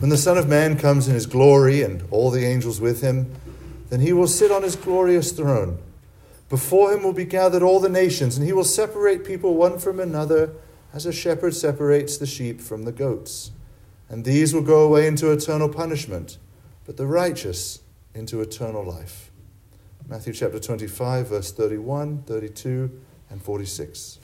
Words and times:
When 0.00 0.08
the 0.08 0.16
Son 0.16 0.38
of 0.38 0.48
Man 0.48 0.78
comes 0.78 1.08
in 1.08 1.14
his 1.14 1.26
glory 1.26 1.82
and 1.82 2.02
all 2.10 2.30
the 2.30 2.46
angels 2.46 2.80
with 2.80 3.02
him, 3.02 3.30
then 3.90 4.00
he 4.00 4.14
will 4.14 4.26
sit 4.26 4.50
on 4.50 4.62
his 4.62 4.74
glorious 4.74 5.30
throne. 5.30 5.76
Before 6.48 6.90
him 6.90 7.02
will 7.02 7.12
be 7.12 7.26
gathered 7.26 7.62
all 7.62 7.80
the 7.80 7.90
nations, 7.90 8.38
and 8.38 8.46
he 8.46 8.54
will 8.54 8.64
separate 8.64 9.26
people 9.26 9.54
one 9.54 9.78
from 9.78 10.00
another, 10.00 10.54
as 10.94 11.04
a 11.04 11.12
shepherd 11.12 11.54
separates 11.54 12.16
the 12.16 12.26
sheep 12.26 12.62
from 12.62 12.84
the 12.84 12.92
goats. 12.92 13.50
And 14.08 14.24
these 14.24 14.54
will 14.54 14.62
go 14.62 14.84
away 14.84 15.06
into 15.06 15.30
eternal 15.32 15.68
punishment, 15.68 16.38
but 16.86 16.96
the 16.96 17.06
righteous 17.06 17.80
into 18.14 18.40
eternal 18.40 18.82
life. 18.82 19.30
Matthew 20.08 20.32
chapter 20.32 20.58
25, 20.58 21.28
verse 21.28 21.52
31, 21.52 22.22
32, 22.22 22.90
and 23.28 23.42
46. 23.42 24.18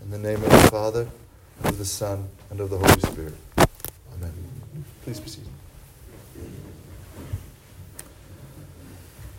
In 0.00 0.10
the 0.10 0.18
name 0.18 0.42
of 0.42 0.50
the 0.50 0.68
Father, 0.70 1.06
and 1.58 1.66
of 1.66 1.76
the 1.76 1.84
Son, 1.84 2.30
and 2.48 2.58
of 2.58 2.70
the 2.70 2.78
Holy 2.78 3.00
Spirit. 3.00 3.34
Please 5.04 5.20
seated. 5.26 5.48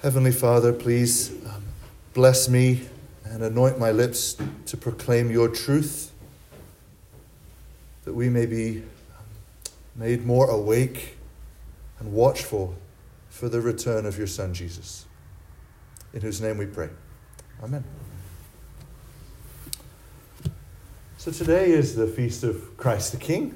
Heavenly 0.04 0.32
Father, 0.32 0.72
please 0.72 1.32
um, 1.48 1.64
bless 2.14 2.48
me 2.48 2.82
and 3.24 3.42
anoint 3.42 3.80
my 3.80 3.92
lips 3.92 4.38
to 4.68 4.78
proclaim 4.78 5.32
your 5.32 5.48
truth, 5.48 6.12
that 8.04 8.14
we 8.14 8.30
may 8.30 8.46
be 8.46 8.84
um, 9.18 9.26
made 9.96 10.24
more 10.24 10.52
awake 10.52 11.18
and 11.98 12.14
watchful 12.14 12.76
for 13.30 13.50
the 13.50 13.60
return 13.60 14.06
of 14.06 14.20
your 14.20 14.28
Son, 14.28 14.54
Jesus. 14.54 15.08
In 16.14 16.22
whose 16.22 16.42
name 16.42 16.60
we 16.60 16.68
pray. 16.68 16.90
Amen. 17.64 17.84
So 21.18 21.32
today 21.32 21.72
is 21.72 21.96
the 21.96 22.06
feast 22.06 22.44
of 22.44 22.78
Christ 22.78 23.14
the 23.14 23.18
King, 23.18 23.56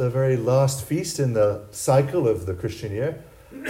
the 0.00 0.08
very 0.08 0.38
last 0.38 0.82
feast 0.86 1.20
in 1.20 1.34
the 1.34 1.60
cycle 1.72 2.26
of 2.26 2.46
the 2.46 2.54
Christian 2.54 2.90
year, 2.90 3.22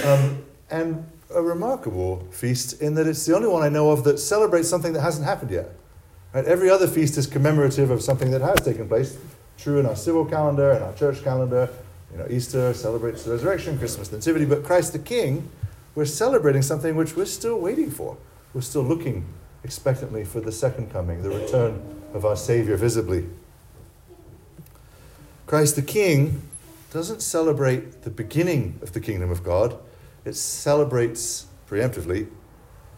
um, 0.05 0.45
and 0.71 1.05
a 1.35 1.43
remarkable 1.43 2.25
feast 2.31 2.81
in 2.81 2.95
that 2.95 3.09
it's 3.09 3.27
the 3.27 3.35
only 3.35 3.49
one 3.49 3.65
I 3.65 3.69
know 3.69 3.91
of 3.91 4.05
that 4.05 4.19
celebrates 4.19 4.69
something 4.69 4.93
that 4.93 5.01
hasn't 5.01 5.27
happened 5.27 5.51
yet. 5.51 5.71
Right? 6.33 6.45
Every 6.45 6.71
other 6.71 6.87
feast 6.87 7.19
is 7.19 7.27
commemorative 7.27 7.91
of 7.91 8.01
something 8.01 8.31
that 8.31 8.43
has 8.43 8.61
taken 8.61 8.87
place, 8.87 9.19
true 9.59 9.81
in 9.81 9.87
our 9.87 9.97
civil 9.97 10.25
calendar 10.25 10.71
and 10.71 10.85
our 10.85 10.95
church 10.95 11.25
calendar. 11.25 11.69
You 12.13 12.19
know, 12.19 12.27
Easter 12.31 12.75
celebrates 12.75 13.25
the 13.25 13.33
resurrection, 13.33 13.77
Christmas, 13.77 14.07
the 14.07 14.19
Nativity, 14.19 14.45
but 14.45 14.63
Christ 14.63 14.93
the 14.93 15.01
King, 15.01 15.51
we're 15.97 16.05
celebrating 16.05 16.63
something 16.63 16.95
which 16.95 17.17
we're 17.17 17.27
still 17.27 17.59
waiting 17.59 17.91
for. 17.91 18.17
We're 18.55 18.61
still 18.61 18.85
looking 18.85 19.27
expectantly 19.65 20.25
for 20.25 20.41
the 20.41 20.53
second 20.53 20.93
coming, 20.93 21.23
the 21.25 21.31
return 21.31 21.83
of 22.15 22.25
our 22.25 22.37
Savior 22.37 22.77
visibly. 22.77 23.27
Christ 25.51 25.75
the 25.75 25.83
King 25.83 26.43
doesn't 26.93 27.23
celebrate 27.23 28.03
the 28.03 28.11
beginning 28.11 28.79
of 28.83 28.93
the 28.93 29.01
kingdom 29.01 29.33
of 29.33 29.43
God, 29.43 29.77
it 30.25 30.37
celebrates 30.37 31.47
preemptively 31.69 32.29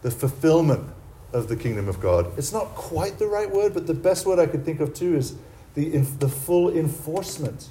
the 0.03 0.11
fulfillment 0.11 0.87
of 1.33 1.49
the 1.49 1.57
kingdom 1.57 1.89
of 1.89 1.99
God. 1.99 2.31
It's 2.37 2.53
not 2.53 2.67
quite 2.75 3.19
the 3.19 3.27
right 3.27 3.51
word, 3.51 3.73
but 3.73 3.87
the 3.87 3.95
best 3.95 4.27
word 4.27 4.39
I 4.39 4.45
could 4.45 4.67
think 4.67 4.81
of 4.81 4.93
too 4.93 5.17
is 5.17 5.35
the, 5.77 5.97
the 6.19 6.29
full 6.29 6.69
enforcement 6.77 7.71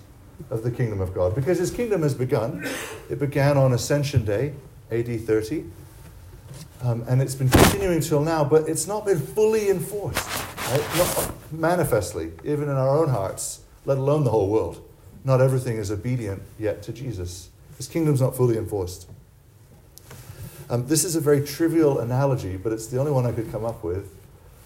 of 0.50 0.64
the 0.64 0.72
kingdom 0.72 1.00
of 1.00 1.14
God. 1.14 1.36
Because 1.36 1.60
his 1.60 1.70
kingdom 1.70 2.02
has 2.02 2.16
begun. 2.16 2.68
It 3.08 3.20
began 3.20 3.60
on 3.60 3.74
Ascension 3.74 4.26
Day, 4.26 4.56
AD 4.90 5.28
30. 5.28 5.64
Um, 6.82 7.04
and 7.08 7.22
it's 7.22 7.36
been 7.36 7.50
continuing 7.52 8.02
till 8.02 8.24
now, 8.24 8.44
but 8.44 8.68
it's 8.68 8.88
not 8.88 9.06
been 9.06 9.20
fully 9.20 9.70
enforced, 9.70 10.28
right? 10.72 10.84
Not 10.98 11.32
manifestly, 11.52 12.32
even 12.44 12.64
in 12.64 12.76
our 12.76 12.98
own 12.98 13.10
hearts, 13.10 13.62
let 13.86 13.98
alone 13.98 14.24
the 14.24 14.32
whole 14.32 14.50
world. 14.50 14.82
Not 15.24 15.42
everything 15.42 15.78
is 15.78 15.92
obedient 15.92 16.42
yet 16.58 16.82
to 16.84 16.94
Jesus. 16.94 17.50
His 17.78 17.88
kingdom's 17.88 18.22
not 18.22 18.36
fully 18.36 18.58
enforced. 18.58 19.08
Um, 20.70 20.88
this 20.88 21.04
is 21.04 21.16
a 21.16 21.20
very 21.20 21.46
trivial 21.46 22.00
analogy, 22.00 22.58
but 22.58 22.72
it's 22.72 22.88
the 22.88 22.98
only 22.98 23.12
one 23.12 23.26
I 23.26 23.32
could 23.32 23.52
come 23.52 23.66
up 23.66 23.84
with. 23.84 24.10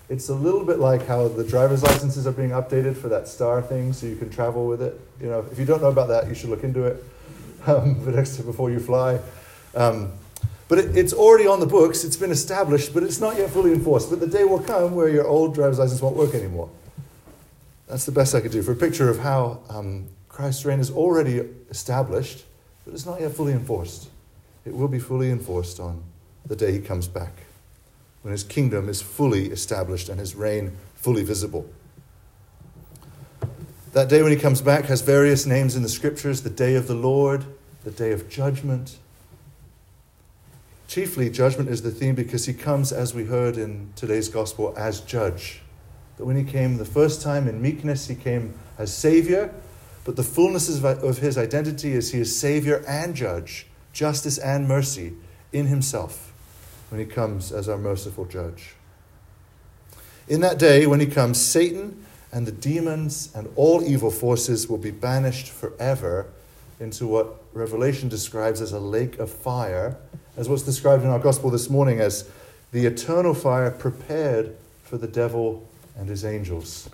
It's 0.07 0.29
a 0.29 0.35
little 0.35 0.63
bit 0.63 0.77
like 0.77 1.07
how 1.07 1.27
the 1.27 1.43
driver's 1.43 1.81
licenses 1.81 2.27
are 2.27 2.31
being 2.31 2.51
updated 2.51 2.95
for 2.95 3.09
that 3.09 3.27
star 3.27 3.61
thing, 3.61 3.91
so 3.91 4.05
you 4.05 4.15
can 4.15 4.29
travel 4.29 4.67
with 4.67 4.81
it. 4.81 4.99
You 5.19 5.29
know, 5.29 5.45
if 5.51 5.57
you 5.57 5.65
don't 5.65 5.81
know 5.81 5.89
about 5.89 6.09
that, 6.09 6.27
you 6.27 6.35
should 6.35 6.49
look 6.49 6.63
into 6.63 6.85
it. 6.85 7.03
Um, 7.67 7.95
before 7.95 8.69
you 8.69 8.79
fly. 8.79 9.19
Um, 9.73 10.11
but 10.67 10.77
it, 10.77 10.95
it's 10.95 11.13
already 11.13 11.47
on 11.47 11.59
the 11.59 11.65
books, 11.65 12.03
it's 12.03 12.15
been 12.15 12.29
established, 12.29 12.93
but 12.93 13.01
it's 13.01 13.19
not 13.19 13.37
yet 13.37 13.49
fully 13.49 13.73
enforced. 13.73 14.11
But 14.11 14.19
the 14.19 14.27
day 14.27 14.43
will 14.43 14.59
come 14.59 14.93
where 14.93 15.09
your 15.09 15.25
old 15.25 15.55
driver's 15.55 15.79
license 15.79 15.99
won't 15.99 16.15
work 16.15 16.35
anymore. 16.35 16.69
That's 17.87 18.05
the 18.05 18.11
best 18.11 18.33
I 18.33 18.41
could 18.41 18.51
do 18.51 18.61
for 18.61 18.71
a 18.71 18.75
picture 18.75 19.09
of 19.09 19.19
how 19.19 19.61
um, 19.69 20.07
Christ's 20.29 20.65
reign 20.65 20.79
is 20.79 20.91
already 20.91 21.41
established, 21.69 22.43
but 22.83 22.93
it's 22.93 23.05
not 23.05 23.21
yet 23.21 23.31
fully 23.31 23.53
enforced. 23.53 24.09
It 24.65 24.73
will 24.73 24.87
be 24.87 24.99
fully 24.99 25.29
enforced 25.29 25.79
on 25.79 26.03
the 26.45 26.55
day 26.55 26.71
he 26.71 26.79
comes 26.79 27.07
back, 27.07 27.31
when 28.21 28.31
his 28.31 28.43
kingdom 28.43 28.89
is 28.89 29.01
fully 29.01 29.47
established 29.47 30.09
and 30.09 30.19
his 30.19 30.35
reign 30.35 30.75
fully 30.95 31.23
visible. 31.23 31.67
That 33.93 34.09
day 34.09 34.21
when 34.21 34.31
he 34.31 34.37
comes 34.37 34.61
back 34.61 34.85
has 34.85 35.01
various 35.01 35.45
names 35.45 35.75
in 35.75 35.83
the 35.83 35.89
scriptures 35.89 36.41
the 36.41 36.49
day 36.49 36.75
of 36.75 36.87
the 36.87 36.95
Lord, 36.95 37.45
the 37.83 37.91
day 37.91 38.11
of 38.11 38.29
judgment, 38.29 38.97
Chiefly, 40.87 41.29
judgment 41.29 41.69
is 41.69 41.81
the 41.81 41.91
theme 41.91 42.15
because 42.15 42.45
he 42.45 42.53
comes, 42.53 42.91
as 42.91 43.13
we 43.13 43.25
heard 43.25 43.57
in 43.57 43.91
today's 43.95 44.29
gospel, 44.29 44.73
as 44.77 45.01
judge. 45.01 45.61
That 46.17 46.25
when 46.25 46.37
he 46.37 46.43
came 46.43 46.77
the 46.77 46.85
first 46.85 47.21
time 47.21 47.47
in 47.47 47.61
meekness, 47.61 48.07
he 48.07 48.15
came 48.15 48.53
as 48.77 48.95
Savior, 48.95 49.53
but 50.03 50.15
the 50.15 50.23
fullness 50.23 50.69
of 50.83 51.17
his 51.17 51.37
identity 51.37 51.93
is 51.93 52.11
he 52.11 52.19
is 52.19 52.37
Savior 52.37 52.83
and 52.87 53.15
judge, 53.15 53.67
justice 53.91 54.37
and 54.37 54.67
mercy 54.67 55.13
in 55.51 55.67
himself 55.67 56.31
when 56.89 56.99
he 56.99 57.05
comes 57.05 57.51
as 57.51 57.67
our 57.67 57.77
merciful 57.77 58.25
judge. 58.25 58.75
In 60.27 60.41
that 60.41 60.57
day, 60.57 60.87
when 60.87 60.99
he 60.99 61.05
comes, 61.05 61.39
Satan 61.39 62.05
and 62.31 62.45
the 62.45 62.51
demons 62.51 63.31
and 63.35 63.49
all 63.55 63.83
evil 63.83 64.11
forces 64.11 64.67
will 64.67 64.77
be 64.77 64.91
banished 64.91 65.49
forever 65.49 66.27
into 66.79 67.07
what 67.07 67.43
Revelation 67.53 68.09
describes 68.09 68.61
as 68.61 68.73
a 68.73 68.79
lake 68.79 69.19
of 69.19 69.31
fire 69.31 69.97
as 70.37 70.49
what's 70.49 70.63
described 70.63 71.03
in 71.03 71.09
our 71.09 71.19
gospel 71.19 71.49
this 71.49 71.69
morning 71.69 71.99
as 71.99 72.29
the 72.71 72.85
eternal 72.85 73.33
fire 73.33 73.71
prepared 73.71 74.55
for 74.83 74.97
the 74.97 75.07
devil 75.07 75.65
and 75.97 76.09
his 76.09 76.25
angels. 76.25 76.89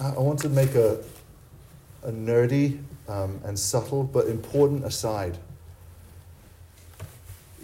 I 0.00 0.18
want 0.18 0.40
to 0.40 0.48
make 0.48 0.74
a, 0.74 0.98
a 2.02 2.10
nerdy 2.10 2.82
um, 3.08 3.40
and 3.44 3.58
subtle 3.58 4.02
but 4.02 4.26
important 4.26 4.84
aside. 4.84 5.38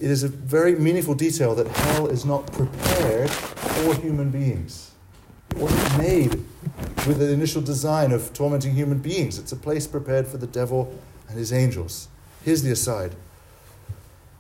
It 0.00 0.10
is 0.10 0.22
a 0.22 0.28
very 0.28 0.76
meaningful 0.76 1.14
detail 1.14 1.56
that 1.56 1.66
hell 1.66 2.06
is 2.06 2.24
not 2.24 2.46
prepared 2.52 3.30
for 3.30 3.94
human 3.96 4.30
beings. 4.30 4.92
It 5.50 5.56
wasn't 5.56 5.98
made 5.98 6.32
with 7.06 7.18
the 7.18 7.32
initial 7.32 7.60
design 7.60 8.12
of 8.12 8.32
tormenting 8.32 8.74
human 8.74 8.98
beings. 8.98 9.38
It's 9.38 9.50
a 9.50 9.56
place 9.56 9.88
prepared 9.88 10.28
for 10.28 10.36
the 10.36 10.46
devil 10.46 10.96
and 11.28 11.36
his 11.36 11.52
angels. 11.52 12.08
Here's 12.44 12.62
the 12.62 12.70
aside. 12.70 13.16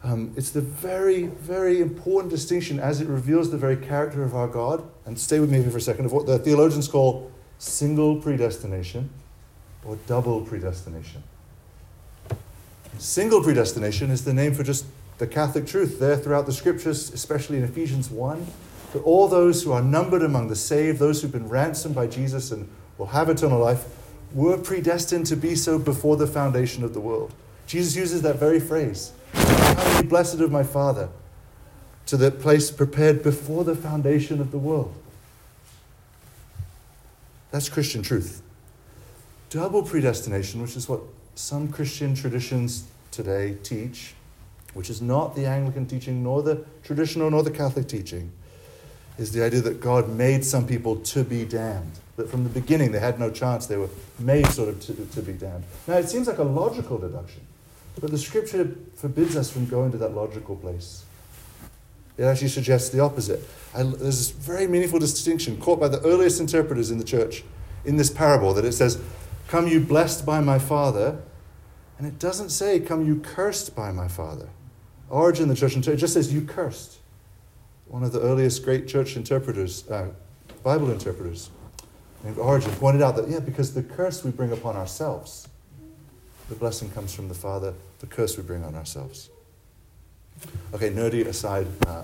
Um, 0.04 0.32
it's 0.36 0.50
the 0.50 0.60
very, 0.60 1.24
very 1.24 1.80
important 1.80 2.30
distinction 2.30 2.78
as 2.78 3.00
it 3.00 3.08
reveals 3.08 3.50
the 3.50 3.58
very 3.58 3.76
character 3.76 4.22
of 4.22 4.34
our 4.34 4.46
God. 4.46 4.88
And 5.06 5.18
stay 5.18 5.40
with 5.40 5.50
me 5.50 5.60
here 5.60 5.70
for 5.70 5.78
a 5.78 5.80
second 5.80 6.06
of 6.06 6.12
what 6.12 6.26
the 6.26 6.38
theologians 6.38 6.86
call 6.86 7.32
single 7.58 8.16
predestination 8.16 9.10
or 9.84 9.98
double 10.06 10.42
predestination. 10.42 11.22
Single 12.98 13.42
predestination 13.42 14.10
is 14.10 14.24
the 14.24 14.32
name 14.32 14.54
for 14.54 14.62
just 14.62 14.86
the 15.18 15.26
Catholic 15.26 15.66
truth 15.66 15.98
there 15.98 16.16
throughout 16.16 16.46
the 16.46 16.52
scriptures, 16.52 17.12
especially 17.12 17.58
in 17.58 17.64
Ephesians 17.64 18.10
1, 18.10 18.46
that 18.92 19.00
all 19.00 19.28
those 19.28 19.62
who 19.62 19.72
are 19.72 19.82
numbered 19.82 20.22
among 20.22 20.48
the 20.48 20.56
saved, 20.56 20.98
those 20.98 21.20
who've 21.20 21.32
been 21.32 21.48
ransomed 21.48 21.94
by 21.94 22.06
Jesus 22.06 22.52
and 22.52 22.68
will 22.96 23.06
have 23.06 23.28
eternal 23.28 23.58
life, 23.58 23.86
were 24.32 24.58
predestined 24.58 25.26
to 25.26 25.36
be 25.36 25.54
so 25.54 25.78
before 25.78 26.16
the 26.16 26.26
foundation 26.26 26.84
of 26.84 26.94
the 26.94 27.00
world. 27.00 27.32
Jesus 27.66 27.96
uses 27.96 28.22
that 28.22 28.36
very 28.36 28.60
phrase. 28.60 29.12
Be 30.00 30.06
blessed 30.06 30.40
of 30.40 30.50
my 30.50 30.62
Father 30.62 31.08
to 32.06 32.16
the 32.16 32.30
place 32.30 32.70
prepared 32.70 33.22
before 33.22 33.64
the 33.64 33.74
foundation 33.74 34.40
of 34.40 34.50
the 34.50 34.58
world. 34.58 34.94
That's 37.50 37.68
Christian 37.68 38.02
truth. 38.02 38.42
Double 39.50 39.82
predestination, 39.82 40.60
which 40.60 40.76
is 40.76 40.88
what 40.88 41.00
some 41.34 41.68
Christian 41.68 42.14
traditions 42.14 42.86
today 43.10 43.56
teach, 43.62 44.14
which 44.74 44.90
is 44.90 45.00
not 45.00 45.34
the 45.34 45.46
Anglican 45.46 45.86
teaching, 45.86 46.22
nor 46.22 46.42
the 46.42 46.64
traditional, 46.82 47.30
nor 47.30 47.42
the 47.42 47.50
Catholic 47.50 47.88
teaching, 47.88 48.32
is 49.18 49.32
the 49.32 49.42
idea 49.42 49.60
that 49.60 49.80
God 49.80 50.08
made 50.08 50.44
some 50.44 50.66
people 50.66 50.96
to 50.96 51.24
be 51.24 51.44
damned. 51.44 51.92
That 52.16 52.28
from 52.28 52.44
the 52.44 52.50
beginning 52.50 52.92
they 52.92 53.00
had 53.00 53.18
no 53.18 53.30
chance, 53.30 53.66
they 53.66 53.76
were 53.76 53.90
made 54.18 54.46
sort 54.48 54.68
of 54.68 54.80
to, 54.80 54.94
to 54.94 55.22
be 55.22 55.32
damned. 55.32 55.64
Now, 55.86 55.94
it 55.94 56.08
seems 56.08 56.26
like 56.26 56.38
a 56.38 56.44
logical 56.44 56.98
deduction. 56.98 57.42
But 58.00 58.10
the 58.10 58.18
scripture 58.18 58.76
forbids 58.94 59.36
us 59.36 59.50
from 59.50 59.66
going 59.66 59.90
to 59.92 59.98
that 59.98 60.14
logical 60.14 60.56
place. 60.56 61.04
It 62.16 62.24
actually 62.24 62.48
suggests 62.48 62.90
the 62.90 63.00
opposite. 63.00 63.40
And 63.74 63.94
there's 63.94 64.18
this 64.18 64.30
very 64.30 64.66
meaningful 64.66 64.98
distinction 64.98 65.60
caught 65.60 65.80
by 65.80 65.88
the 65.88 66.00
earliest 66.00 66.40
interpreters 66.40 66.90
in 66.90 66.98
the 66.98 67.04
church 67.04 67.44
in 67.84 67.96
this 67.96 68.10
parable 68.10 68.54
that 68.54 68.64
it 68.64 68.72
says, 68.72 69.00
Come, 69.46 69.66
you 69.66 69.80
blessed 69.80 70.26
by 70.26 70.40
my 70.40 70.58
Father. 70.58 71.20
And 71.96 72.06
it 72.06 72.18
doesn't 72.18 72.50
say, 72.50 72.80
Come, 72.80 73.06
you 73.06 73.16
cursed 73.20 73.74
by 73.74 73.92
my 73.92 74.08
Father. 74.08 74.48
Origen, 75.10 75.48
the 75.48 75.54
church 75.54 75.74
interpreter, 75.74 75.96
it 75.96 76.00
just 76.00 76.14
says, 76.14 76.32
You 76.32 76.42
cursed. 76.42 76.98
One 77.86 78.02
of 78.02 78.12
the 78.12 78.20
earliest 78.20 78.64
great 78.64 78.86
church 78.86 79.16
interpreters, 79.16 79.88
uh, 79.88 80.08
Bible 80.62 80.90
interpreters, 80.90 81.50
named 82.22 82.36
Origen, 82.36 82.72
pointed 82.72 83.00
out 83.00 83.16
that, 83.16 83.28
yeah, 83.28 83.40
because 83.40 83.74
the 83.74 83.82
curse 83.82 84.22
we 84.24 84.30
bring 84.30 84.52
upon 84.52 84.76
ourselves, 84.76 85.48
the 86.48 86.54
blessing 86.54 86.90
comes 86.90 87.14
from 87.14 87.28
the 87.28 87.34
Father, 87.34 87.74
the 88.00 88.06
curse 88.06 88.36
we 88.36 88.42
bring 88.42 88.64
on 88.64 88.74
ourselves. 88.74 89.30
Okay, 90.72 90.90
nerdy 90.90 91.26
aside, 91.26 91.66
uh, 91.86 92.02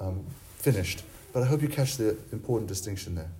um, 0.00 0.24
finished. 0.58 1.02
But 1.32 1.42
I 1.42 1.46
hope 1.46 1.62
you 1.62 1.68
catch 1.68 1.96
the 1.96 2.16
important 2.32 2.68
distinction 2.68 3.16
there. 3.16 3.30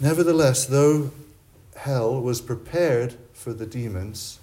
Nevertheless, 0.00 0.64
though 0.64 1.10
hell 1.76 2.20
was 2.20 2.40
prepared 2.40 3.16
for 3.32 3.52
the 3.52 3.66
demons, 3.66 4.38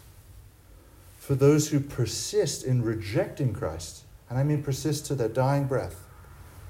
for 1.20 1.36
those 1.36 1.70
who 1.70 1.80
persist 1.80 2.64
in 2.64 2.84
rejecting 2.84 3.54
Christ, 3.54 4.04
and 4.30 4.38
I 4.38 4.44
mean 4.44 4.62
persist 4.62 5.06
to 5.08 5.16
their 5.16 5.30
dying 5.30 5.66
breath, 5.66 6.04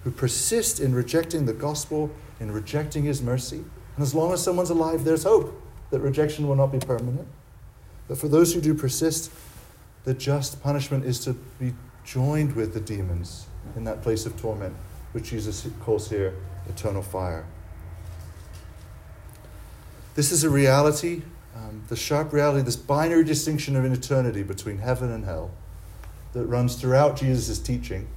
who 0.03 0.11
persist 0.11 0.79
in 0.79 0.95
rejecting 0.95 1.45
the 1.45 1.53
gospel, 1.53 2.09
in 2.39 2.51
rejecting 2.51 3.03
his 3.03 3.21
mercy, 3.21 3.57
and 3.57 4.03
as 4.03 4.15
long 4.15 4.31
as 4.31 4.43
someone's 4.43 4.69
alive, 4.69 5.03
there's 5.03 5.23
hope 5.23 5.61
that 5.89 5.99
rejection 5.99 6.47
will 6.47 6.55
not 6.55 6.71
be 6.71 6.79
permanent. 6.79 7.27
But 8.07 8.17
for 8.17 8.27
those 8.27 8.53
who 8.53 8.61
do 8.61 8.73
persist, 8.73 9.31
the 10.05 10.13
just 10.13 10.61
punishment 10.63 11.05
is 11.05 11.19
to 11.25 11.33
be 11.59 11.73
joined 12.05 12.55
with 12.55 12.73
the 12.73 12.79
demons 12.79 13.47
in 13.75 13.83
that 13.83 14.01
place 14.01 14.25
of 14.25 14.39
torment, 14.39 14.73
which 15.11 15.25
Jesus 15.25 15.67
calls 15.81 16.09
here 16.09 16.33
eternal 16.69 17.01
fire. 17.01 17.45
This 20.15 20.31
is 20.31 20.43
a 20.43 20.49
reality, 20.49 21.21
um, 21.55 21.83
the 21.89 21.95
sharp 21.95 22.33
reality, 22.33 22.63
this 22.63 22.75
binary 22.75 23.23
distinction 23.23 23.75
of 23.75 23.85
an 23.85 23.91
eternity 23.91 24.41
between 24.41 24.79
heaven 24.79 25.11
and 25.11 25.25
hell 25.25 25.51
that 26.33 26.45
runs 26.45 26.75
throughout 26.75 27.17
Jesus' 27.17 27.59
teaching. 27.59 28.07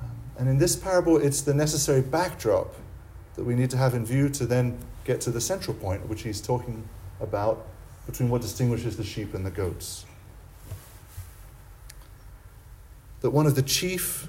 Um, 0.00 0.10
and 0.38 0.48
in 0.48 0.58
this 0.58 0.76
parable, 0.76 1.16
it's 1.16 1.40
the 1.42 1.54
necessary 1.54 2.00
backdrop 2.00 2.74
that 3.34 3.44
we 3.44 3.54
need 3.54 3.70
to 3.70 3.76
have 3.76 3.94
in 3.94 4.06
view 4.06 4.28
to 4.30 4.46
then 4.46 4.78
get 5.04 5.20
to 5.22 5.30
the 5.30 5.40
central 5.40 5.76
point, 5.76 6.08
which 6.08 6.22
he's 6.22 6.40
talking 6.40 6.88
about 7.20 7.66
between 8.06 8.28
what 8.28 8.42
distinguishes 8.42 8.96
the 8.96 9.04
sheep 9.04 9.34
and 9.34 9.44
the 9.44 9.50
goats. 9.50 10.04
That 13.20 13.30
one 13.30 13.46
of 13.46 13.54
the 13.54 13.62
chief 13.62 14.28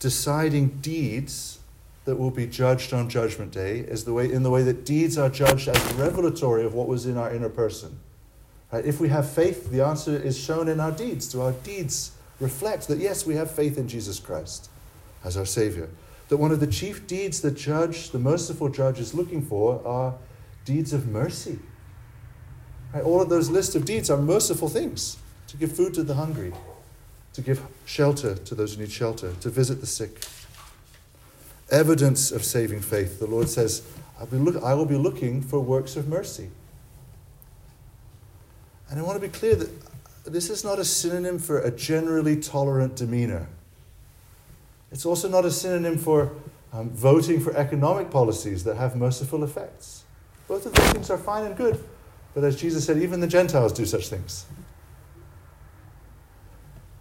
deciding 0.00 0.68
deeds 0.80 1.60
that 2.04 2.16
will 2.16 2.30
be 2.30 2.46
judged 2.46 2.92
on 2.92 3.08
Judgment 3.08 3.52
Day 3.52 3.80
is 3.80 4.04
the 4.04 4.12
way, 4.12 4.32
in 4.32 4.42
the 4.42 4.50
way 4.50 4.62
that 4.62 4.84
deeds 4.84 5.16
are 5.16 5.28
judged 5.28 5.68
as 5.68 5.92
revelatory 5.94 6.64
of 6.64 6.74
what 6.74 6.88
was 6.88 7.06
in 7.06 7.16
our 7.16 7.32
inner 7.32 7.48
person. 7.48 8.00
Right? 8.72 8.84
If 8.84 9.00
we 9.00 9.08
have 9.08 9.30
faith, 9.30 9.70
the 9.70 9.84
answer 9.84 10.16
is 10.16 10.38
shown 10.38 10.68
in 10.68 10.80
our 10.80 10.90
deeds. 10.90 11.30
Do 11.30 11.42
our 11.42 11.52
deeds 11.52 12.12
reflect 12.40 12.88
that, 12.88 12.98
yes, 12.98 13.26
we 13.26 13.34
have 13.34 13.50
faith 13.50 13.78
in 13.78 13.86
Jesus 13.86 14.18
Christ 14.18 14.70
as 15.22 15.36
our 15.36 15.46
Savior? 15.46 15.88
That 16.30 16.38
one 16.38 16.52
of 16.52 16.60
the 16.60 16.66
chief 16.66 17.06
deeds 17.06 17.40
the 17.40 17.50
judge, 17.50 18.10
the 18.10 18.18
merciful 18.18 18.68
judge, 18.68 18.98
is 18.98 19.14
looking 19.14 19.42
for 19.42 19.86
are 19.86 20.14
deeds 20.64 20.92
of 20.92 21.08
mercy. 21.08 21.58
Right? 22.92 23.04
All 23.04 23.20
of 23.20 23.28
those 23.28 23.50
lists 23.50 23.74
of 23.74 23.84
deeds 23.84 24.10
are 24.10 24.16
merciful 24.16 24.68
things 24.68 25.18
to 25.48 25.56
give 25.56 25.74
food 25.74 25.94
to 25.94 26.02
the 26.02 26.14
hungry, 26.14 26.52
to 27.32 27.42
give 27.42 27.62
shelter 27.84 28.34
to 28.34 28.54
those 28.54 28.74
who 28.74 28.82
need 28.82 28.92
shelter, 28.92 29.32
to 29.40 29.48
visit 29.50 29.80
the 29.80 29.86
sick. 29.86 30.24
Evidence 31.70 32.32
of 32.32 32.44
saving 32.44 32.80
faith. 32.80 33.18
The 33.18 33.26
Lord 33.26 33.48
says, 33.48 33.82
I'll 34.18 34.26
be 34.26 34.36
look, 34.36 34.62
I 34.62 34.74
will 34.74 34.86
be 34.86 34.96
looking 34.96 35.40
for 35.40 35.60
works 35.60 35.96
of 35.96 36.08
mercy. 36.08 36.50
And 38.90 38.98
I 38.98 39.02
want 39.02 39.20
to 39.20 39.26
be 39.26 39.32
clear 39.32 39.54
that 39.54 39.70
this 40.24 40.50
is 40.50 40.64
not 40.64 40.78
a 40.78 40.84
synonym 40.84 41.38
for 41.38 41.60
a 41.60 41.70
generally 41.70 42.40
tolerant 42.40 42.96
demeanor. 42.96 43.46
It's 44.90 45.06
also 45.06 45.28
not 45.28 45.44
a 45.44 45.50
synonym 45.50 45.96
for 45.96 46.32
um, 46.72 46.90
voting 46.90 47.40
for 47.40 47.56
economic 47.56 48.10
policies 48.10 48.64
that 48.64 48.76
have 48.76 48.96
merciful 48.96 49.44
effects. 49.44 50.04
Both 50.48 50.66
of 50.66 50.72
those 50.72 50.90
things 50.90 51.10
are 51.10 51.18
fine 51.18 51.46
and 51.46 51.56
good, 51.56 51.82
but 52.34 52.44
as 52.44 52.60
Jesus 52.60 52.84
said, 52.84 52.98
even 52.98 53.20
the 53.20 53.26
Gentiles 53.26 53.72
do 53.72 53.84
such 53.84 54.08
things. 54.08 54.46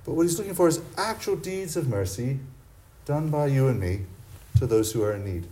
But 0.06 0.14
what 0.14 0.24
he's 0.24 0.38
looking 0.38 0.56
for 0.56 0.68
is 0.68 0.82
actual 0.98 1.36
deeds 1.36 1.78
of 1.78 1.88
mercy 1.88 2.40
done 3.06 3.30
by 3.30 3.48
you 3.48 3.68
and 3.68 3.80
me 3.80 4.02
to 4.58 4.66
those 4.66 4.92
who 4.92 5.04
are 5.04 5.14
in 5.14 5.24
need. 5.24 5.48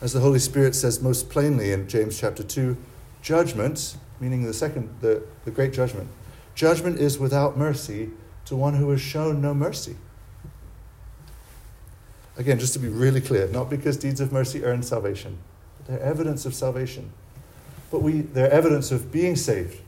As 0.00 0.12
the 0.12 0.20
Holy 0.20 0.38
Spirit 0.38 0.74
says 0.74 1.02
most 1.02 1.28
plainly 1.28 1.72
in 1.72 1.88
James 1.88 2.18
chapter 2.18 2.42
2, 2.42 2.76
judgment, 3.22 3.96
meaning 4.18 4.44
the 4.44 4.54
second, 4.54 4.88
the, 5.00 5.22
the 5.44 5.50
great 5.50 5.72
judgment, 5.72 6.08
judgment 6.54 6.98
is 6.98 7.18
without 7.18 7.56
mercy 7.56 8.10
to 8.46 8.56
one 8.56 8.74
who 8.74 8.90
has 8.90 9.00
shown 9.00 9.40
no 9.42 9.52
mercy. 9.52 9.96
Again, 12.36 12.58
just 12.58 12.72
to 12.72 12.78
be 12.78 12.88
really 12.88 13.20
clear, 13.20 13.46
not 13.48 13.68
because 13.68 13.96
deeds 13.96 14.20
of 14.20 14.32
mercy 14.32 14.64
earn 14.64 14.82
salvation, 14.82 15.36
they're 15.90 16.00
evidence 16.00 16.46
of 16.46 16.54
salvation. 16.54 17.10
But 17.90 18.00
we, 18.00 18.20
they're 18.20 18.50
evidence 18.50 18.92
of 18.92 19.10
being 19.10 19.34
saved. 19.34 19.80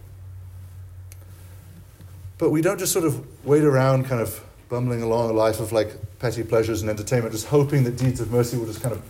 But 2.39 2.51
we 2.51 2.61
don't 2.61 2.79
just 2.79 2.93
sort 2.93 3.05
of 3.05 3.25
wait 3.47 3.63
around, 3.63 4.07
kind 4.07 4.21
of 4.21 4.45
bumbling 4.69 5.03
along 5.03 5.31
a 5.31 5.33
life 5.33 5.61
of 5.61 5.71
like 5.71 5.93
petty 6.19 6.43
pleasures 6.43 6.83
and 6.83 6.91
entertainment, 6.91 7.33
just 7.33 7.47
hoping 7.47 7.85
that 7.85 7.97
deeds 7.97 8.21
of 8.21 8.33
mercy 8.33 8.57
will 8.57 8.67
just 8.67 8.83
kind 8.83 8.93
of 8.93 9.03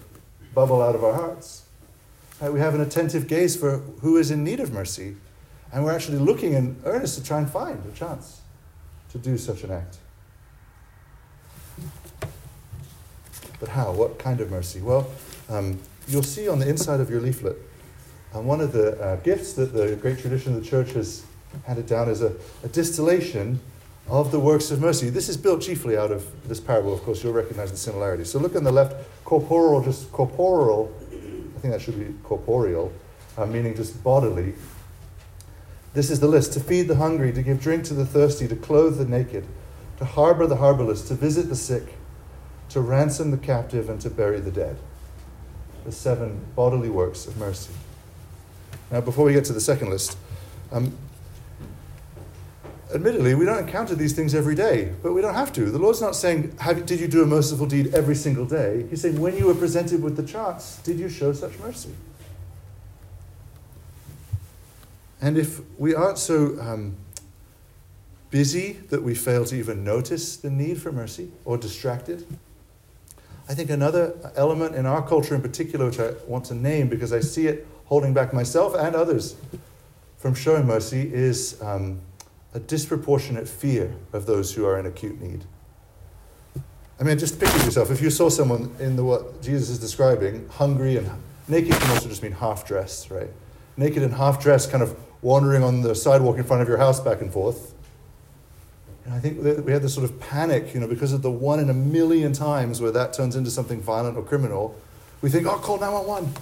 bubble 0.54 0.82
out 0.82 0.94
of 0.94 1.02
our 1.02 1.14
hearts. 1.14 1.62
Right? 2.42 2.52
We 2.52 2.60
have 2.60 2.74
an 2.74 2.82
attentive 2.82 3.26
gaze 3.26 3.56
for 3.56 3.78
who 4.02 4.18
is 4.18 4.30
in 4.30 4.44
need 4.44 4.60
of 4.60 4.70
mercy, 4.70 5.16
and 5.72 5.84
we're 5.84 5.94
actually 5.94 6.18
looking 6.18 6.52
in 6.52 6.76
earnest 6.84 7.16
to 7.16 7.24
try 7.24 7.38
and 7.38 7.48
find 7.48 7.82
a 7.86 7.96
chance 7.96 8.42
to 9.12 9.18
do 9.18 9.38
such 9.38 9.64
an 9.64 9.70
act. 9.70 9.96
But 13.58 13.70
how? 13.70 13.92
What 13.92 14.18
kind 14.18 14.42
of 14.42 14.50
mercy? 14.50 14.82
Well, 14.82 15.08
um, 15.48 15.78
you'll 16.08 16.22
see 16.22 16.48
on 16.48 16.58
the 16.58 16.68
inside 16.68 17.00
of 17.00 17.10
your 17.10 17.20
leaflet, 17.20 17.56
um, 18.34 18.46
one 18.46 18.60
of 18.60 18.72
the 18.72 19.00
uh, 19.00 19.16
gifts 19.16 19.52
that 19.54 19.72
the 19.72 19.96
great 19.96 20.18
tradition 20.18 20.54
of 20.54 20.62
the 20.62 20.68
church 20.68 20.92
has 20.92 21.24
handed 21.66 21.86
down 21.86 22.08
is 22.08 22.22
a, 22.22 22.32
a 22.64 22.68
distillation 22.68 23.60
of 24.08 24.32
the 24.32 24.40
works 24.40 24.70
of 24.70 24.80
mercy. 24.80 25.10
This 25.10 25.28
is 25.28 25.36
built 25.36 25.62
chiefly 25.62 25.96
out 25.96 26.10
of 26.10 26.26
this 26.48 26.60
parable, 26.60 26.92
of 26.92 27.02
course, 27.02 27.22
you'll 27.22 27.32
recognize 27.32 27.70
the 27.70 27.76
similarity. 27.76 28.24
So 28.24 28.38
look 28.38 28.56
on 28.56 28.64
the 28.64 28.72
left, 28.72 28.96
corporal, 29.24 29.82
just 29.82 30.10
corporal, 30.12 30.92
I 31.12 31.60
think 31.60 31.74
that 31.74 31.80
should 31.80 31.98
be 31.98 32.14
corporeal, 32.24 32.92
uh, 33.36 33.46
meaning 33.46 33.76
just 33.76 34.02
bodily. 34.02 34.54
This 35.94 36.10
is 36.10 36.20
the 36.20 36.26
list 36.26 36.54
to 36.54 36.60
feed 36.60 36.88
the 36.88 36.96
hungry, 36.96 37.32
to 37.32 37.42
give 37.42 37.60
drink 37.60 37.84
to 37.84 37.94
the 37.94 38.06
thirsty, 38.06 38.48
to 38.48 38.56
clothe 38.56 38.98
the 38.98 39.04
naked, 39.04 39.46
to 39.98 40.04
harbor 40.04 40.46
the 40.46 40.56
harborless, 40.56 41.06
to 41.08 41.14
visit 41.14 41.48
the 41.48 41.56
sick, 41.56 41.94
to 42.70 42.80
ransom 42.80 43.30
the 43.30 43.36
captive, 43.36 43.90
and 43.90 44.00
to 44.00 44.08
bury 44.08 44.40
the 44.40 44.50
dead. 44.50 44.78
The 45.84 45.92
seven 45.92 46.44
bodily 46.54 46.88
works 46.88 47.26
of 47.26 47.36
mercy. 47.36 47.72
Now, 48.90 49.00
before 49.00 49.24
we 49.24 49.32
get 49.32 49.44
to 49.46 49.52
the 49.52 49.60
second 49.60 49.90
list, 49.90 50.16
um, 50.70 50.96
admittedly, 52.94 53.34
we 53.34 53.44
don't 53.44 53.58
encounter 53.58 53.94
these 53.94 54.12
things 54.12 54.34
every 54.34 54.54
day, 54.54 54.92
but 55.02 55.12
we 55.12 55.20
don't 55.20 55.34
have 55.34 55.52
to. 55.54 55.70
The 55.70 55.78
Lord's 55.78 56.00
not 56.00 56.14
saying, 56.14 56.56
Did 56.84 57.00
you 57.00 57.08
do 57.08 57.22
a 57.22 57.26
merciful 57.26 57.66
deed 57.66 57.94
every 57.94 58.14
single 58.14 58.44
day? 58.46 58.86
He's 58.90 59.00
saying, 59.00 59.20
When 59.20 59.36
you 59.36 59.46
were 59.46 59.54
presented 59.54 60.02
with 60.02 60.16
the 60.16 60.22
chance, 60.22 60.78
did 60.84 60.98
you 60.98 61.08
show 61.08 61.32
such 61.32 61.58
mercy? 61.58 61.94
And 65.20 65.38
if 65.38 65.60
we 65.78 65.94
aren't 65.94 66.18
so 66.18 66.58
um, 66.60 66.96
busy 68.30 68.72
that 68.90 69.02
we 69.02 69.14
fail 69.14 69.44
to 69.44 69.54
even 69.54 69.84
notice 69.84 70.36
the 70.36 70.50
need 70.50 70.82
for 70.82 70.90
mercy 70.90 71.30
or 71.44 71.56
distracted, 71.56 72.26
I 73.52 73.54
think 73.54 73.70
another 73.70 74.16
element 74.34 74.74
in 74.74 74.86
our 74.86 75.06
culture 75.06 75.34
in 75.34 75.42
particular, 75.42 75.86
which 75.86 76.00
I 76.00 76.14
want 76.26 76.46
to 76.46 76.54
name 76.54 76.88
because 76.88 77.12
I 77.12 77.20
see 77.20 77.46
it 77.46 77.68
holding 77.84 78.14
back 78.14 78.32
myself 78.32 78.74
and 78.74 78.96
others 78.96 79.36
from 80.16 80.34
showing 80.34 80.66
mercy, 80.66 81.12
is. 81.12 81.60
Um, 81.62 82.00
a 82.54 82.60
disproportionate 82.60 83.48
fear 83.48 83.94
of 84.12 84.26
those 84.26 84.54
who 84.54 84.66
are 84.66 84.78
in 84.78 84.86
acute 84.86 85.20
need. 85.20 85.44
I 87.00 87.04
mean, 87.04 87.18
just 87.18 87.40
picture 87.40 87.64
yourself. 87.64 87.90
If 87.90 88.02
you 88.02 88.10
saw 88.10 88.28
someone 88.28 88.74
in 88.78 88.96
the 88.96 89.04
what 89.04 89.42
Jesus 89.42 89.70
is 89.70 89.78
describing, 89.78 90.48
hungry 90.48 90.96
and 90.96 91.10
naked 91.48 91.72
can 91.72 91.90
also 91.90 92.08
just 92.08 92.22
mean 92.22 92.32
half 92.32 92.66
dressed, 92.66 93.10
right? 93.10 93.30
Naked 93.76 94.02
and 94.02 94.14
half 94.14 94.40
dressed, 94.40 94.70
kind 94.70 94.82
of 94.82 94.96
wandering 95.22 95.62
on 95.62 95.80
the 95.80 95.94
sidewalk 95.94 96.36
in 96.36 96.44
front 96.44 96.62
of 96.62 96.68
your 96.68 96.76
house 96.76 97.00
back 97.00 97.20
and 97.20 97.32
forth. 97.32 97.71
And 99.04 99.14
I 99.14 99.18
think 99.18 99.42
we 99.42 99.72
had 99.72 99.82
this 99.82 99.94
sort 99.94 100.08
of 100.08 100.20
panic, 100.20 100.74
you 100.74 100.80
know, 100.80 100.86
because 100.86 101.12
of 101.12 101.22
the 101.22 101.30
one 101.30 101.58
in 101.58 101.68
a 101.70 101.74
million 101.74 102.32
times 102.32 102.80
where 102.80 102.92
that 102.92 103.12
turns 103.12 103.34
into 103.34 103.50
something 103.50 103.80
violent 103.80 104.16
or 104.16 104.22
criminal. 104.22 104.76
We 105.22 105.30
think, 105.30 105.46
oh, 105.46 105.56
call 105.58 105.78
911. 105.78 106.32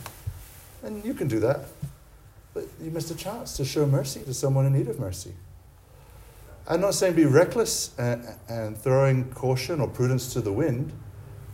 And 0.82 1.04
you 1.04 1.14
can 1.14 1.28
do 1.28 1.40
that. 1.40 1.60
But 2.52 2.64
you 2.82 2.90
missed 2.90 3.10
a 3.10 3.14
chance 3.14 3.56
to 3.56 3.64
show 3.64 3.86
mercy 3.86 4.22
to 4.24 4.34
someone 4.34 4.66
in 4.66 4.72
need 4.72 4.88
of 4.88 4.98
mercy. 4.98 5.32
I'm 6.68 6.80
not 6.80 6.94
saying 6.94 7.14
be 7.14 7.24
reckless 7.24 7.96
and, 7.98 8.26
and 8.48 8.76
throwing 8.76 9.30
caution 9.32 9.80
or 9.80 9.88
prudence 9.88 10.32
to 10.34 10.40
the 10.40 10.52
wind, 10.52 10.92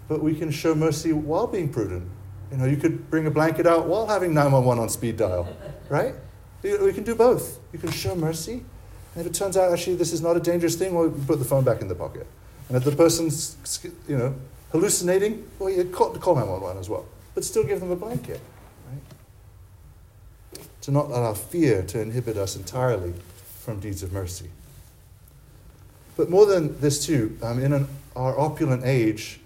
but 0.09 0.23
we 0.23 0.35
can 0.35 0.51
show 0.51 0.75
mercy 0.75 1.13
while 1.13 1.47
being 1.47 1.69
prudent 1.69 2.09
You 2.51 2.59
know, 2.59 2.65
you 2.65 2.77
could 2.77 3.11
bring 3.11 3.27
a 3.27 3.31
blanket 3.31 3.67
out 3.67 3.87
while 3.87 4.07
having 4.07 4.35
911 4.35 4.83
on 4.83 4.89
speed 4.89 5.17
dial, 5.17 5.49
right? 5.89 6.15
We 6.63 6.93
can 6.93 7.05
do 7.05 7.15
both. 7.15 7.61
You 7.73 7.79
can 7.79 7.91
show 7.91 8.15
mercy. 8.15 8.65
And 9.17 9.25
if 9.25 9.33
it 9.33 9.35
turns 9.35 9.57
out 9.57 9.73
actually 9.73 9.97
this 9.97 10.13
is 10.13 10.21
not 10.21 10.37
a 10.37 10.41
dangerous 10.41 10.77
thing, 10.77 10.95
well, 10.95 11.05
you 11.05 11.25
put 11.27 11.39
the 11.39 11.45
phone 11.45 11.65
back 11.65 11.81
in 11.81 11.89
the 11.89 11.95
pocket. 11.95 12.27
And 12.69 12.77
if 12.77 12.85
the 12.85 12.93
person's, 12.93 13.57
you 14.07 14.19
know, 14.19 14.35
hallucinating, 14.73 15.49
well, 15.59 15.71
you 15.71 15.85
call, 15.85 16.13
call 16.17 16.35
911 16.35 16.79
as 16.79 16.91
well. 16.91 17.07
But 17.35 17.43
still 17.43 17.65
give 17.65 17.81
them 17.81 17.91
a 17.91 17.97
blanket, 17.97 18.41
right? 18.91 20.63
To 20.83 20.91
not 20.91 21.07
allow 21.07 21.33
fear 21.33 21.83
to 21.85 22.01
inhibit 22.01 22.37
us 22.37 22.57
entirely 22.57 23.15
from 23.61 23.81
deeds 23.81 24.03
of 24.03 24.13
mercy. 24.13 24.51
But 26.19 26.29
more 26.29 26.45
than 26.45 26.79
this, 26.81 27.07
too, 27.07 27.39
um, 27.43 27.59
in 27.63 27.73
an, 27.73 27.89
our 28.15 28.39
opulent 28.39 28.85
age, 28.85 29.41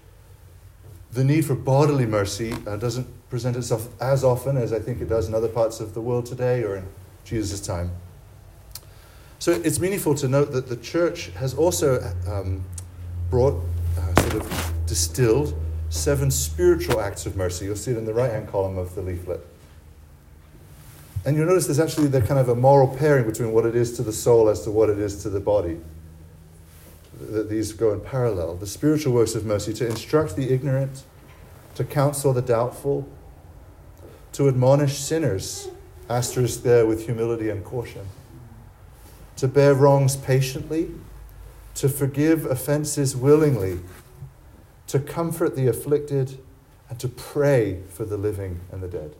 the 1.13 1.23
need 1.23 1.45
for 1.45 1.55
bodily 1.55 2.07
mercy 2.07 2.55
uh, 2.67 2.77
doesn't 2.77 3.07
present 3.31 3.57
itself 3.57 3.89
as 4.01 4.25
often 4.25 4.57
as 4.57 4.73
I 4.73 4.81
think 4.81 5.01
it 5.01 5.09
does 5.09 5.29
in 5.29 5.35
other 5.35 5.49
parts 5.49 5.79
of 5.79 5.95
the 5.95 6.01
world 6.01 6.27
today 6.27 6.65
or 6.65 6.77
in 6.77 6.87
Jesus' 7.25 7.61
time. 7.61 7.91
So 9.41 9.53
it's 9.53 9.81
meaningful 9.81 10.15
to 10.17 10.29
note 10.29 10.53
that 10.53 10.69
the 10.69 10.77
church 10.77 11.29
has 11.31 11.55
also 11.55 12.15
um, 12.29 12.63
brought, 13.31 13.55
uh, 13.99 14.21
sort 14.21 14.35
of 14.35 14.73
distilled, 14.85 15.59
seven 15.89 16.31
spiritual 16.31 17.01
acts 17.01 17.25
of 17.25 17.37
mercy. 17.37 17.65
You'll 17.65 17.77
see 17.77 17.93
it 17.93 17.97
in 17.97 18.05
the 18.05 18.13
right 18.13 18.31
hand 18.31 18.49
column 18.51 18.77
of 18.77 18.95
the 18.95 19.01
leaflet. 19.01 19.41
And 21.25 21.39
you'll 21.39 21.47
notice 21.47 21.65
there's 21.67 21.81
actually 21.81 22.09
the 22.09 22.21
kind 22.21 22.39
of 22.39 22.51
a 22.51 22.55
moral 22.55 22.95
pairing 22.95 23.27
between 23.27 23.53
what 23.53 23.65
it 23.65 23.75
is 23.75 23.97
to 23.97 24.03
the 24.03 24.13
soul 24.13 24.51
as 24.51 24.61
to 24.65 24.71
what 24.71 24.91
it 24.91 24.99
is 24.99 25.23
to 25.23 25.31
the 25.31 25.41
body. 25.41 25.81
That 27.19 27.49
these 27.49 27.73
go 27.73 27.95
in 27.95 28.01
parallel. 28.01 28.57
The 28.57 28.67
spiritual 28.67 29.15
works 29.15 29.35
of 29.35 29.47
mercy 29.47 29.73
to 29.73 29.87
instruct 29.87 30.37
the 30.37 30.53
ignorant, 30.53 31.05
to 31.77 31.85
counsel 31.85 32.35
the 32.35 32.43
doubtful, 32.43 33.09
to 34.33 34.49
admonish 34.49 34.99
sinners, 34.99 35.69
asterisk 36.11 36.63
there 36.63 36.85
with 36.85 37.07
humility 37.07 37.49
and 37.49 37.65
caution, 37.65 38.07
to 39.41 39.49
bear 39.49 39.73
wrongs 39.73 40.17
patiently, 40.17 40.91
to 41.75 41.89
forgive 41.89 42.45
offenses 42.45 43.17
willingly, 43.17 43.81
to 44.87 45.01
comfort 45.01 45.57
the 45.57 45.67
afflicted, 45.67 46.39
and 46.91 47.01
to 47.01 47.09
pray 47.09 47.81
for 47.89 48.05
the 48.05 48.19
living 48.19 48.61
and 48.71 48.83
the 48.83 48.89
dead. 48.89 49.15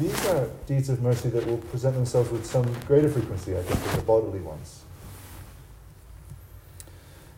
These 0.00 0.26
are 0.28 0.48
deeds 0.64 0.88
of 0.88 1.02
mercy 1.02 1.28
that 1.28 1.46
will 1.46 1.58
present 1.58 1.96
themselves 1.96 2.30
with 2.30 2.46
some 2.46 2.64
greater 2.86 3.10
frequency, 3.10 3.58
I 3.58 3.60
think, 3.60 3.78
than 3.84 3.96
the 3.96 4.02
bodily 4.02 4.40
ones. 4.40 4.80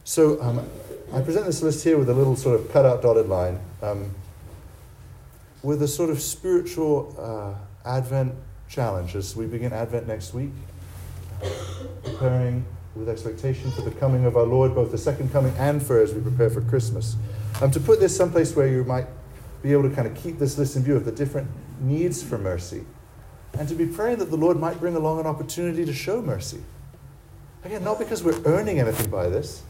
So 0.05 0.41
um, 0.41 0.65
I 1.13 1.21
present 1.21 1.47
this 1.47 1.63
list 1.63 1.83
here 1.83 1.99
with 1.99 2.11
a 2.11 2.15
little 2.15 2.37
sort 2.37 2.61
of 2.61 2.71
cut 2.71 2.87
out 2.87 3.03
dotted 3.03 3.29
line. 3.29 3.59
Um, 3.83 4.15
with 5.65 5.83
a 5.83 5.89
sort 5.89 6.11
of 6.11 6.23
spiritual 6.23 7.13
uh, 7.19 7.89
Advent 7.89 8.35
challenge 8.69 9.17
as 9.17 9.35
we 9.35 9.47
begin 9.47 9.73
Advent 9.73 10.07
next 10.07 10.33
week, 10.33 10.53
preparing 12.05 12.65
with 12.95 13.09
expectation 13.09 13.71
for 13.71 13.83
the 13.83 13.91
coming 13.91 14.25
of 14.25 14.37
our 14.37 14.45
Lord, 14.45 14.75
both 14.75 14.91
the 14.91 14.99
second 14.99 15.33
coming 15.33 15.55
and 15.59 15.83
for 15.83 16.01
as 16.01 16.13
we 16.13 16.21
prepare 16.21 16.51
for 16.51 16.61
Christmas. 16.63 17.17
Um, 17.61 17.71
to 17.71 17.81
put 17.81 18.01
this 18.01 18.17
someplace 18.17 18.55
where 18.57 18.67
you 18.67 18.85
might 18.85 19.07
be 19.63 19.73
able 19.73 19.89
to 19.89 19.95
kind 19.95 20.07
of 20.07 20.15
keep 20.15 20.39
this 20.39 20.59
list 20.59 20.77
in 20.77 20.83
view 20.83 20.97
of 20.97 21.05
the 21.05 21.13
different 21.13 21.49
needs 21.81 22.23
for 22.23 22.39
mercy, 22.39 22.85
and 23.59 23.69
to 23.69 23.75
be 23.75 23.87
praying 23.87 24.19
that 24.19 24.31
the 24.31 24.37
Lord 24.37 24.59
might 24.59 24.81
bring 24.81 24.97
along 24.97 25.21
an 25.21 25.27
opportunity 25.27 25.85
to 25.85 25.93
show 25.93 26.23
mercy. 26.23 26.61
Again, 27.65 27.85
not 27.85 27.99
because 27.99 28.23
we're 28.23 28.41
earning 28.45 28.81
anything 28.81 29.11
by 29.11 29.29
this, 29.29 29.63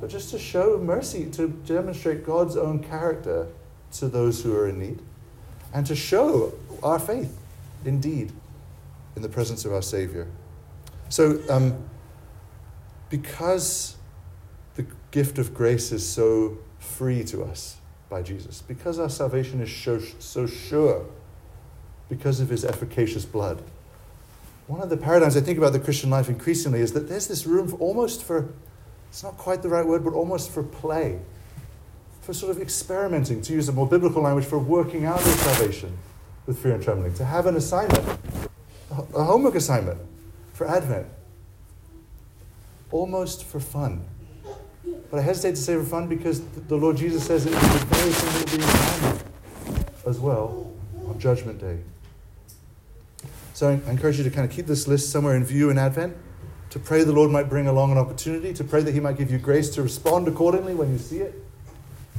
but 0.00 0.10
just 0.10 0.30
to 0.30 0.38
show 0.38 0.78
mercy, 0.78 1.30
to 1.30 1.48
demonstrate 1.48 2.24
God's 2.24 2.56
own 2.56 2.82
character 2.82 3.46
to 3.92 4.08
those 4.08 4.42
who 4.42 4.56
are 4.56 4.68
in 4.68 4.78
need 4.78 5.00
and 5.72 5.86
to 5.86 5.94
show 5.94 6.52
our 6.82 6.98
faith 6.98 7.36
indeed 7.84 8.32
in 9.16 9.22
the 9.22 9.28
presence 9.28 9.64
of 9.64 9.72
our 9.72 9.82
Savior. 9.82 10.26
So, 11.12 11.38
um, 11.50 11.76
because 13.10 13.96
the 14.76 14.86
gift 15.10 15.36
of 15.36 15.52
grace 15.52 15.92
is 15.92 16.08
so 16.08 16.56
free 16.78 17.22
to 17.24 17.42
us 17.42 17.76
by 18.08 18.22
Jesus, 18.22 18.62
because 18.62 18.98
our 18.98 19.10
salvation 19.10 19.60
is 19.60 19.70
so, 19.70 19.98
so 19.98 20.46
sure, 20.46 21.04
because 22.08 22.40
of 22.40 22.48
his 22.48 22.64
efficacious 22.64 23.26
blood, 23.26 23.62
one 24.66 24.80
of 24.80 24.88
the 24.88 24.96
paradigms 24.96 25.36
I 25.36 25.42
think 25.42 25.58
about 25.58 25.74
the 25.74 25.80
Christian 25.80 26.08
life 26.08 26.30
increasingly 26.30 26.80
is 26.80 26.94
that 26.94 27.10
there's 27.10 27.28
this 27.28 27.46
room 27.46 27.68
for 27.68 27.76
almost 27.76 28.22
for, 28.22 28.48
it's 29.10 29.22
not 29.22 29.36
quite 29.36 29.60
the 29.60 29.68
right 29.68 29.86
word, 29.86 30.04
but 30.04 30.14
almost 30.14 30.50
for 30.50 30.62
play 30.62 31.20
for 32.22 32.32
sort 32.32 32.56
of 32.56 32.62
experimenting, 32.62 33.42
to 33.42 33.52
use 33.52 33.68
a 33.68 33.72
more 33.72 33.86
biblical 33.86 34.22
language, 34.22 34.46
for 34.46 34.58
working 34.58 35.04
out 35.04 35.22
your 35.26 35.34
salvation 35.34 35.94
with 36.46 36.58
fear 36.58 36.72
and 36.72 36.82
trembling, 36.82 37.12
to 37.12 37.24
have 37.26 37.44
an 37.44 37.56
assignment, 37.56 38.18
a 38.90 39.24
homework 39.24 39.56
assignment 39.56 40.00
for 40.52 40.66
Advent, 40.68 41.06
almost 42.90 43.44
for 43.44 43.60
fun. 43.60 44.04
But 45.10 45.18
I 45.18 45.22
hesitate 45.22 45.56
to 45.56 45.60
say 45.60 45.74
for 45.76 45.84
fun 45.84 46.08
because 46.08 46.40
the 46.40 46.76
Lord 46.76 46.96
Jesus 46.96 47.24
says 47.24 47.46
it 47.46 47.52
is 47.52 47.60
the 47.60 47.86
very 47.86 48.12
thing 48.12 48.60
that 48.60 49.00
will 49.00 49.78
be 49.78 49.86
in 49.86 50.10
as 50.10 50.18
well 50.18 50.72
on 51.06 51.18
Judgment 51.18 51.60
Day. 51.60 51.78
So 53.54 53.68
I 53.68 53.90
encourage 53.90 54.18
you 54.18 54.24
to 54.24 54.30
kind 54.30 54.48
of 54.48 54.54
keep 54.54 54.66
this 54.66 54.88
list 54.88 55.10
somewhere 55.10 55.36
in 55.36 55.44
view 55.44 55.70
in 55.70 55.78
Advent, 55.78 56.16
to 56.70 56.78
pray 56.78 57.04
the 57.04 57.12
Lord 57.12 57.30
might 57.30 57.48
bring 57.48 57.66
along 57.66 57.92
an 57.92 57.98
opportunity, 57.98 58.52
to 58.54 58.64
pray 58.64 58.82
that 58.82 58.92
He 58.92 59.00
might 59.00 59.18
give 59.18 59.30
you 59.30 59.38
grace 59.38 59.70
to 59.70 59.82
respond 59.82 60.26
accordingly 60.26 60.74
when 60.74 60.90
you 60.90 60.98
see 60.98 61.18
it 61.18 61.42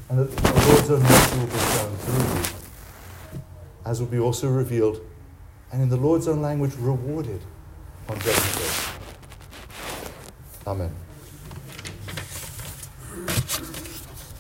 and 0.10 0.20
that 0.20 0.36
the 0.36 0.70
Lord's 0.70 0.90
own 0.92 1.02
mercy 1.02 1.40
will 1.40 1.48
be 1.48 1.58
shown 1.58 1.96
through 1.98 3.40
you, 3.40 3.40
as 3.86 4.00
will 4.00 4.08
be 4.08 4.20
also 4.20 4.48
revealed, 4.48 5.02
and 5.72 5.82
in 5.82 5.90
the 5.90 5.98
Lord's 5.98 6.28
own 6.28 6.42
language, 6.42 6.76
rewarded 6.76 7.42
on 8.10 8.20
Judgment 8.20 8.58
Day. 8.58 8.72
Amen. 10.68 11.03